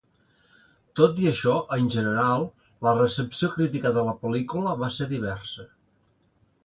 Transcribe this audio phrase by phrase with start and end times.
[0.99, 2.45] Tot i això, en general,
[2.87, 5.69] la recepció crítica de la pel·lícula va ser diversa.